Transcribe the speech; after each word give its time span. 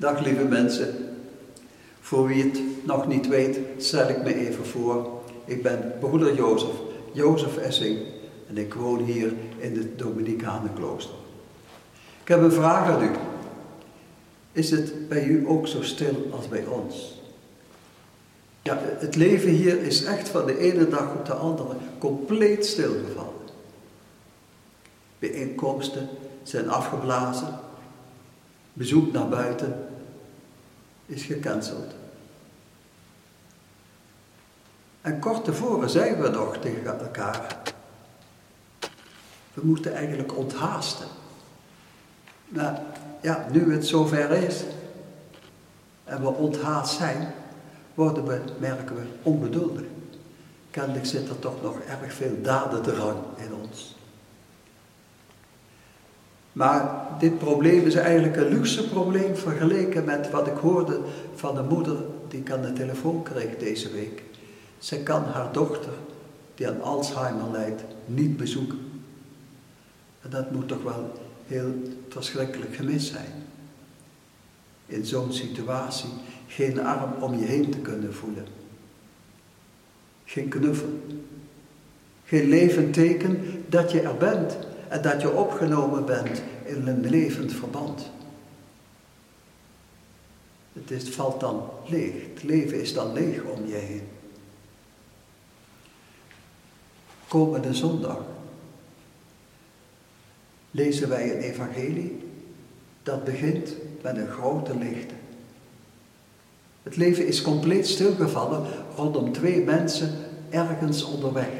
Dag 0.00 0.24
lieve 0.24 0.44
mensen. 0.44 0.94
Voor 2.00 2.26
wie 2.26 2.42
het 2.42 2.60
nog 2.84 3.06
niet 3.06 3.28
weet, 3.28 3.58
stel 3.78 4.08
ik 4.08 4.22
me 4.22 4.34
even 4.34 4.66
voor. 4.66 5.08
Ik 5.44 5.62
ben 5.62 5.92
broeder 5.98 6.34
Jozef, 6.34 6.74
Jozef 7.12 7.56
Essing, 7.56 7.98
en 8.48 8.58
ik 8.58 8.74
woon 8.74 8.98
hier 8.98 9.32
in 9.58 9.76
het 9.76 9.98
Dominicanenklooster. 9.98 11.14
Ik 12.22 12.28
heb 12.28 12.40
een 12.40 12.52
vraag 12.52 12.90
aan 12.90 13.02
u. 13.02 13.10
Is 14.52 14.70
het 14.70 15.08
bij 15.08 15.24
u 15.24 15.48
ook 15.48 15.66
zo 15.66 15.82
stil 15.82 16.28
als 16.32 16.48
bij 16.48 16.64
ons? 16.66 17.20
Ja, 18.62 18.78
het 18.82 19.16
leven 19.16 19.50
hier 19.50 19.82
is 19.82 20.04
echt 20.04 20.28
van 20.28 20.46
de 20.46 20.58
ene 20.58 20.88
dag 20.88 21.14
op 21.14 21.26
de 21.26 21.34
andere 21.34 21.74
compleet 21.98 22.66
stilgevallen. 22.66 23.32
Bijeenkomsten 25.18 26.08
zijn 26.42 26.70
afgeblazen. 26.70 27.58
Bezoek 28.72 29.12
naar 29.12 29.28
buiten 29.28 29.88
is 31.10 31.22
gecanceld. 31.22 31.94
En 35.00 35.18
kort 35.18 35.44
tevoren 35.44 35.90
zeiden 35.90 36.22
we 36.22 36.28
nog 36.28 36.56
tegen 36.56 37.00
elkaar, 37.00 37.56
we 39.54 39.60
moeten 39.62 39.94
eigenlijk 39.94 40.36
onthaasten. 40.36 41.06
Maar 42.48 42.82
ja, 43.20 43.46
nu 43.52 43.72
het 43.72 43.86
zover 43.86 44.30
is 44.30 44.64
en 46.04 46.20
we 46.20 46.28
onthaast 46.28 46.96
zijn, 46.96 47.32
worden 47.94 48.26
we, 48.26 48.40
merken 48.58 48.96
we, 48.96 49.02
ongeduldig. 49.22 49.84
Kennelijk 50.70 51.06
zit 51.06 51.28
er 51.28 51.38
toch 51.38 51.62
nog 51.62 51.78
erg 51.80 52.12
veel 52.12 52.42
dadendrang 52.42 53.18
in 53.36 53.54
ons. 53.54 53.99
Maar 56.52 57.06
dit 57.18 57.38
probleem 57.38 57.86
is 57.86 57.94
eigenlijk 57.94 58.36
een 58.36 58.48
luxe 58.48 58.88
probleem 58.88 59.36
vergeleken 59.36 60.04
met 60.04 60.30
wat 60.30 60.46
ik 60.46 60.56
hoorde 60.56 61.00
van 61.34 61.54
de 61.54 61.62
moeder 61.62 61.96
die 62.28 62.40
ik 62.40 62.50
aan 62.50 62.62
de 62.62 62.72
telefoon 62.72 63.22
kreeg 63.22 63.56
deze 63.56 63.90
week. 63.90 64.22
Ze 64.78 65.02
kan 65.02 65.24
haar 65.24 65.52
dochter, 65.52 65.92
die 66.54 66.68
aan 66.68 66.82
Alzheimer 66.82 67.50
lijdt, 67.50 67.82
niet 68.06 68.36
bezoeken. 68.36 68.78
En 70.22 70.30
dat 70.30 70.50
moet 70.50 70.68
toch 70.68 70.82
wel 70.82 71.12
heel 71.46 71.72
verschrikkelijk 72.08 72.74
gemist 72.74 73.06
zijn. 73.06 73.32
In 74.86 75.06
zo'n 75.06 75.32
situatie 75.32 76.10
geen 76.46 76.80
arm 76.80 77.12
om 77.22 77.38
je 77.38 77.44
heen 77.44 77.70
te 77.70 77.78
kunnen 77.78 78.14
voelen. 78.14 78.46
Geen 80.24 80.48
knuffel. 80.48 81.00
Geen 82.24 82.48
levend 82.48 82.92
teken 82.92 83.64
dat 83.68 83.90
je 83.90 84.00
er 84.00 84.16
bent 84.16 84.56
en 84.90 85.02
dat 85.02 85.20
je 85.20 85.30
opgenomen 85.32 86.04
bent 86.04 86.42
in 86.64 86.86
een 86.86 87.08
levend 87.08 87.52
verband. 87.52 88.10
Het 90.72 90.90
is, 90.90 91.08
valt 91.08 91.40
dan 91.40 91.62
leeg. 91.86 92.12
Het 92.34 92.42
leven 92.42 92.80
is 92.80 92.92
dan 92.92 93.12
leeg 93.12 93.42
om 93.42 93.66
je 93.66 93.74
heen. 93.74 94.08
Komende 97.28 97.74
zondag 97.74 98.18
lezen 100.70 101.08
wij 101.08 101.34
een 101.34 101.40
evangelie 101.40 102.28
dat 103.02 103.24
begint 103.24 103.74
met 104.02 104.16
een 104.16 104.30
grote 104.30 104.78
lichte. 104.78 105.14
Het 106.82 106.96
leven 106.96 107.26
is 107.26 107.42
compleet 107.42 107.86
stilgevallen 107.86 108.66
rondom 108.96 109.32
twee 109.32 109.64
mensen 109.64 110.14
ergens 110.48 111.02
onderweg. 111.02 111.52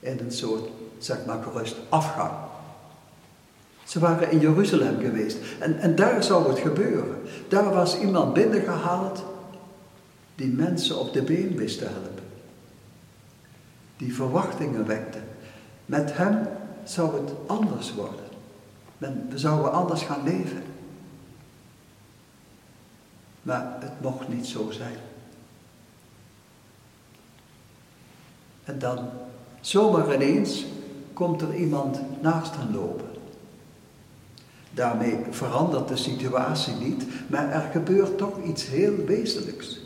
In 0.00 0.18
een 0.18 0.32
soort, 0.32 0.68
zeg 1.04 1.24
maar 1.26 1.42
gerust, 1.42 1.76
afgang. 1.88 2.32
Ze 3.84 3.98
waren 3.98 4.30
in 4.30 4.38
Jeruzalem 4.38 5.00
geweest 5.00 5.38
en, 5.58 5.78
en 5.78 5.94
daar 5.94 6.22
zou 6.22 6.48
het 6.48 6.58
gebeuren. 6.58 7.22
Daar 7.48 7.74
was 7.74 7.98
iemand 7.98 8.34
binnengehaald 8.34 9.24
die 10.34 10.52
mensen 10.52 10.98
op 10.98 11.12
de 11.12 11.22
been 11.22 11.56
wist 11.56 11.78
te 11.78 11.84
helpen. 11.84 12.24
Die 13.96 14.14
verwachtingen 14.14 14.86
wekte. 14.86 15.18
Met 15.86 16.16
hem 16.16 16.48
zou 16.84 17.20
het 17.20 17.30
anders 17.46 17.94
worden. 17.94 18.24
we 19.28 19.38
zouden 19.38 19.72
anders 19.72 20.02
gaan 20.02 20.22
leven. 20.24 20.62
Maar 23.42 23.76
het 23.80 24.00
mocht 24.00 24.28
niet 24.28 24.46
zo 24.46 24.70
zijn. 24.70 24.96
En 28.64 28.78
dan, 28.78 29.08
zomaar 29.60 30.14
ineens, 30.14 30.64
komt 31.20 31.42
er 31.42 31.54
iemand 31.54 32.00
naast 32.22 32.56
hen 32.56 32.72
lopen. 32.74 33.08
Daarmee 34.70 35.18
verandert 35.30 35.88
de 35.88 35.96
situatie 35.96 36.74
niet, 36.74 37.04
maar 37.28 37.50
er 37.50 37.70
gebeurt 37.70 38.18
toch 38.18 38.42
iets 38.42 38.66
heel 38.66 38.96
wezenlijks. 38.96 39.80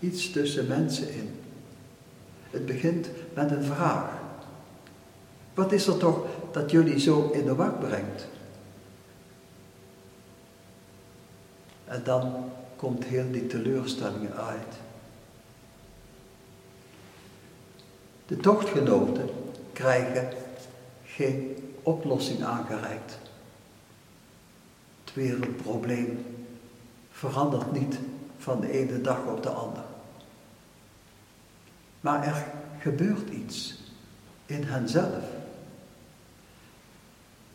Iets 0.00 0.30
tussen 0.30 0.66
mensen 0.66 1.14
in. 1.14 1.30
Het 2.50 2.66
begint 2.66 3.08
met 3.34 3.50
een 3.50 3.62
vraag. 3.62 4.10
Wat 5.54 5.72
is 5.72 5.86
er 5.86 5.96
toch 5.96 6.26
dat 6.52 6.70
jullie 6.70 6.98
zo 6.98 7.30
in 7.32 7.44
de 7.44 7.54
war 7.54 7.72
brengt? 7.72 8.26
En 11.84 12.00
dan 12.04 12.34
komt 12.76 13.04
heel 13.04 13.30
die 13.30 13.46
teleurstelling 13.46 14.30
uit. 14.32 14.74
De 18.26 18.36
tochtgenoten 18.36 19.28
krijgen 19.72 20.42
geen 21.14 21.56
oplossing 21.82 22.42
aangereikt. 22.42 23.18
Het 25.04 25.14
wereldprobleem 25.14 26.26
verandert 27.10 27.72
niet 27.72 27.98
van 28.38 28.60
de 28.60 28.70
ene 28.70 29.00
dag 29.00 29.26
op 29.26 29.42
de 29.42 29.48
andere. 29.48 29.84
Maar 32.00 32.24
er 32.24 32.44
gebeurt 32.78 33.30
iets 33.30 33.78
in 34.46 34.62
henzelf. 34.62 35.24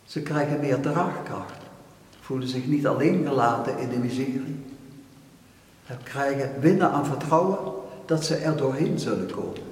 Ze 0.06 0.22
krijgen 0.22 0.60
meer 0.60 0.80
draagkracht, 0.80 1.62
voelen 2.20 2.48
zich 2.48 2.66
niet 2.66 2.88
alleen 2.88 3.26
gelaten 3.26 3.78
in 3.78 3.90
de 3.90 3.98
miserie. 3.98 4.66
Ze 5.88 5.94
krijgen 6.04 6.60
winnen 6.60 6.92
aan 6.92 7.06
vertrouwen 7.06 7.74
dat 8.06 8.26
ze 8.26 8.36
er 8.36 8.58
doorheen 8.58 9.00
zullen 9.00 9.32
komen. 9.32 9.68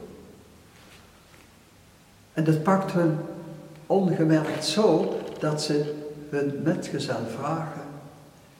En 2.34 2.44
dat 2.44 2.64
pakt 2.64 2.92
hun 2.92 3.18
ongemerkt 3.88 4.66
zo 4.66 5.20
dat 5.40 5.62
ze 5.62 5.96
hun 6.30 6.62
metgezel 6.64 7.26
vragen 7.40 7.82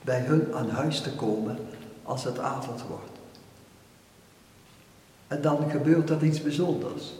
bij 0.02 0.20
hun 0.20 0.54
aan 0.54 0.70
huis 0.70 1.00
te 1.00 1.12
komen 1.12 1.56
als 2.02 2.24
het 2.24 2.38
avond 2.38 2.82
wordt. 2.88 3.18
En 5.28 5.40
dan 5.40 5.70
gebeurt 5.70 6.10
er 6.10 6.24
iets 6.24 6.42
bijzonders. 6.42 7.12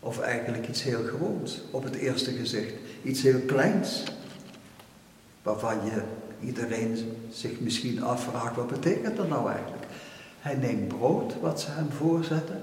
Of 0.00 0.20
eigenlijk 0.20 0.68
iets 0.68 0.82
heel 0.82 1.04
gewoons 1.04 1.60
op 1.70 1.84
het 1.84 1.94
eerste 1.94 2.32
gezicht. 2.32 2.74
Iets 3.02 3.22
heel 3.22 3.40
kleins. 3.40 4.02
Waarvan 5.42 5.84
je 5.84 6.02
iedereen 6.46 7.16
zich 7.30 7.60
misschien 7.60 8.02
afvraagt, 8.02 8.56
wat 8.56 8.66
betekent 8.66 9.16
dat 9.16 9.28
nou 9.28 9.50
eigenlijk? 9.50 9.84
Hij 10.40 10.54
neemt 10.54 10.88
brood 10.88 11.40
wat 11.40 11.60
ze 11.60 11.70
hem 11.70 11.90
voorzetten. 11.90 12.62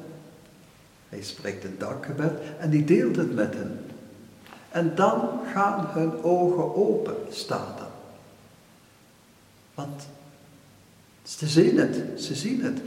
Hij 1.10 1.22
spreekt 1.22 1.64
een 1.64 1.76
dankgebed 1.78 2.32
en 2.60 2.70
die 2.70 2.84
deelt 2.84 3.16
het 3.16 3.36
met 3.36 3.54
hen. 3.54 3.80
En 4.72 4.96
dan 4.96 5.30
gaan 5.54 5.86
hun 5.88 6.24
ogen 6.24 6.76
open, 6.76 7.16
staat 7.30 7.80
er. 7.80 7.88
Want 9.76 10.08
ze 11.24 11.48
zien 11.48 11.78
het, 11.78 12.22
ze 12.22 12.36
zien 12.36 12.64
het. 12.64 12.80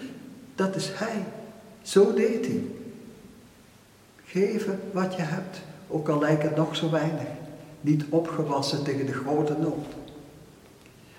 Dat 0.55 0.77
is 0.77 0.91
Hij. 0.93 1.25
Zo 1.83 2.15
deed 2.15 2.47
Hij. 2.47 2.65
Geven 4.25 4.81
wat 4.93 5.15
je 5.15 5.23
hebt, 5.23 5.61
ook 5.89 6.09
al 6.09 6.19
lijkt 6.19 6.43
het 6.43 6.56
nog 6.56 6.77
zo 6.77 6.91
weinig. 6.91 7.28
Niet 7.81 8.05
opgewassen 8.09 8.85
tegen 8.85 9.06
de 9.06 9.12
grote 9.12 9.56
nood. 9.59 9.87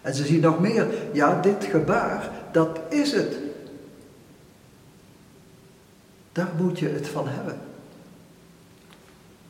En 0.01 0.15
ze 0.15 0.25
zien 0.25 0.41
nog 0.41 0.59
meer, 0.59 0.87
ja, 1.13 1.41
dit 1.41 1.63
gebaar, 1.63 2.29
dat 2.51 2.79
is 2.89 3.11
het. 3.11 3.35
Daar 6.31 6.51
moet 6.57 6.79
je 6.79 6.89
het 6.89 7.07
van 7.07 7.27
hebben. 7.27 7.59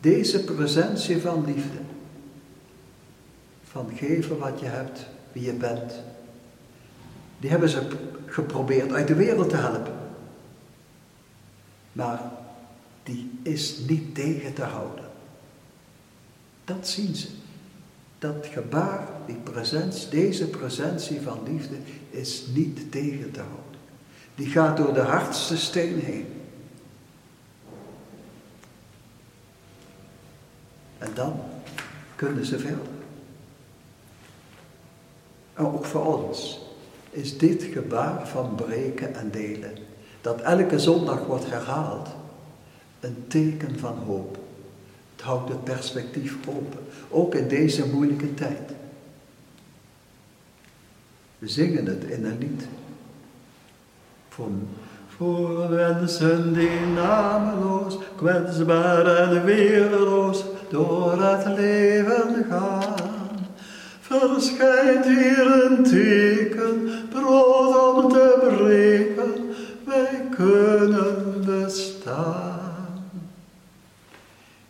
Deze 0.06 0.44
presentie 0.44 1.22
van 1.22 1.46
liefde. 1.46 1.78
Van 3.64 3.92
geven 3.96 4.38
wat 4.38 4.60
je 4.60 4.66
hebt, 4.66 5.06
wie 5.32 5.44
je 5.44 5.54
bent. 5.54 5.94
Die 7.40 7.50
hebben 7.50 7.70
ze 7.70 7.88
geprobeerd 8.26 8.92
uit 8.92 9.08
de 9.08 9.16
wereld 9.16 9.50
te 9.50 9.56
helpen. 9.56 9.94
Maar 11.92 12.32
die 13.04 13.40
is 13.44 13.78
niet 13.88 14.16
tegen 14.16 14.54
te 14.54 14.64
houden. 14.64 15.06
Dat 16.66 16.88
zien 16.88 17.16
ze. 17.16 17.28
Dat 18.20 18.48
gebaar, 18.52 19.08
die 19.26 19.40
presentie, 19.44 20.10
deze 20.10 20.48
presentie 20.48 21.22
van 21.22 21.40
liefde 21.46 21.76
is 22.10 22.44
niet 22.54 22.92
tegen 22.92 23.32
te 23.32 23.40
houden. 23.40 23.80
Die 24.36 24.48
gaat 24.48 24.78
door 24.78 24.94
de 24.94 25.02
hardste 25.02 25.58
steen 25.58 26.00
heen. 26.00 26.45
Dan 31.16 31.34
kunnen 32.16 32.46
ze 32.46 32.60
verder. 32.60 32.88
En 35.54 35.66
ook 35.66 35.86
voor 35.86 36.24
ons 36.24 36.60
is 37.10 37.38
dit 37.38 37.64
gebaar 37.64 38.28
van 38.28 38.56
breken 38.56 39.16
en 39.16 39.32
delen, 39.32 39.78
dat 40.22 40.42
elke 40.42 40.80
zondag 40.80 41.26
wordt 41.26 41.50
herhaald, 41.50 42.08
een 43.00 43.24
teken 43.28 43.80
van 43.80 43.98
hoop. 43.98 44.38
Het 45.16 45.26
houdt 45.26 45.50
het 45.50 45.64
perspectief 45.64 46.36
open, 46.48 46.80
ook 47.10 47.36
in 47.36 47.48
deze 47.48 47.88
moeilijke 47.88 48.34
tijd. 48.34 48.72
We 51.38 51.48
zingen 51.48 51.86
het 51.86 52.04
in 52.04 52.26
een 52.26 52.38
lied. 52.38 52.68
Voor, 54.30 54.50
voor 55.08 55.70
mensen 55.70 56.54
die 56.54 56.80
nameloos, 56.80 57.98
kwetsbaar 58.16 59.06
en 59.06 59.46
weerloos 59.46 60.44
door 60.76 61.22
het 61.22 61.58
leven 61.58 62.46
gaan. 62.50 62.96
Verschijnt 64.00 65.06
hier 65.06 65.64
een 65.64 65.84
teken, 65.84 66.90
brood 67.10 67.96
om 67.96 68.10
te 68.10 68.54
breken, 68.58 69.50
wij 69.86 70.28
kunnen 70.30 71.44
bestaan. 71.46 73.04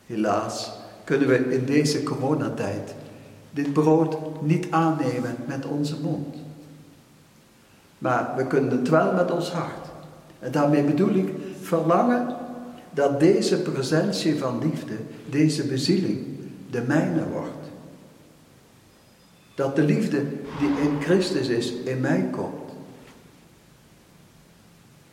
Helaas 0.05 0.71
kunnen 1.03 1.27
we 1.27 1.53
in 1.55 1.65
deze 1.65 2.03
coronatijd 2.03 2.95
dit 3.51 3.73
brood 3.73 4.17
niet 4.41 4.67
aannemen 4.69 5.35
met 5.45 5.65
onze 5.65 6.01
mond. 6.01 6.35
Maar 7.97 8.33
we 8.35 8.47
kunnen 8.47 8.71
het 8.71 8.89
wel 8.89 9.13
met 9.13 9.31
ons 9.31 9.51
hart. 9.51 9.87
En 10.39 10.51
daarmee 10.51 10.83
bedoel 10.83 11.15
ik 11.15 11.29
verlangen 11.61 12.34
dat 12.95 13.19
deze 13.19 13.61
presentie 13.61 14.37
van 14.37 14.59
liefde, 14.59 14.97
deze 15.29 15.67
bezieling, 15.67 16.25
de 16.69 16.81
mijne 16.81 17.27
wordt. 17.27 17.51
Dat 19.55 19.75
de 19.75 19.83
liefde 19.83 20.25
die 20.59 20.69
in 20.81 21.01
Christus 21.01 21.47
is, 21.47 21.73
in 21.73 21.99
mij 21.99 22.27
komt. 22.31 22.71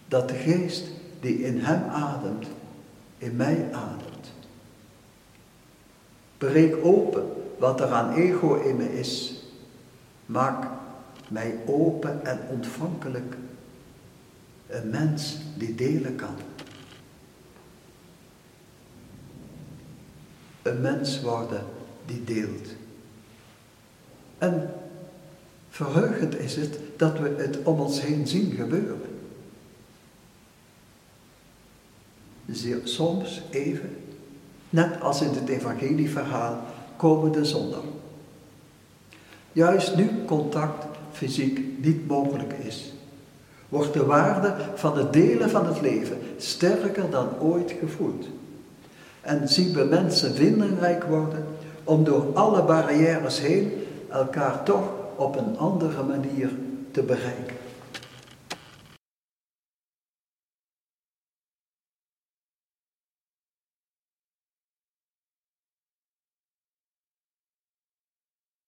Dat 0.09 0.29
de 0.29 0.35
geest 0.35 0.85
die 1.21 1.43
in 1.43 1.59
hem 1.59 1.83
ademt, 1.91 2.47
in 3.19 3.37
mij 3.37 3.69
ademt. 3.73 4.33
Breek 6.39 6.77
open 6.83 7.27
wat 7.59 7.81
er 7.81 7.89
aan 7.89 8.15
ego 8.15 8.55
in 8.55 8.77
me 8.77 8.99
is. 8.99 9.43
Maak 10.27 10.67
mij 11.29 11.59
open 11.67 12.25
en 12.25 12.41
ontvankelijk. 12.51 13.37
Een 14.67 14.91
mens 14.91 15.37
die 15.57 15.75
delen 15.75 16.17
kan. 16.17 16.35
Een 20.63 20.81
mens 20.81 21.21
worden 21.21 21.65
die 22.07 22.25
deelt. 22.25 22.69
En 24.39 24.71
verheugend 25.71 26.39
is 26.39 26.57
het 26.57 26.79
dat 26.97 27.19
we 27.19 27.35
het 27.39 27.59
om 27.63 27.81
ons 27.81 28.01
heen 28.01 28.27
zien 28.27 28.53
gebeuren. 28.53 29.01
Soms 32.85 33.43
even, 33.51 33.97
net 34.71 35.01
als 35.01 35.21
in 35.21 35.35
het 35.35 35.49
evangelieverhaal, 35.49 36.61
komende 36.97 37.45
zondag. 37.45 37.85
Juist 39.53 39.97
nu 39.97 40.11
contact 40.27 40.85
fysiek 41.13 41.61
niet 41.79 42.07
mogelijk 42.07 42.53
is, 42.53 42.93
wordt 43.69 43.93
de 43.93 44.05
waarde 44.05 44.57
van 44.75 44.99
het 44.99 45.13
delen 45.13 45.51
van 45.51 45.67
het 45.67 45.81
leven 45.81 46.19
sterker 46.37 47.11
dan 47.11 47.39
ooit 47.39 47.75
gevoeld. 47.81 48.27
En 49.23 49.49
zien 49.49 49.73
we 49.73 49.85
mensen 49.85 50.35
vindingrijk 50.35 51.05
worden 51.05 51.45
om 51.85 52.05
door 52.05 52.25
alle 52.35 52.63
barrières 52.63 53.41
heen 53.41 53.73
elkaar 54.11 54.63
toch 54.63 54.85
op 55.17 55.37
een 55.37 55.59
andere 55.59 56.03
manier 56.03 56.51
te 56.91 57.03
bereiken. 57.03 57.57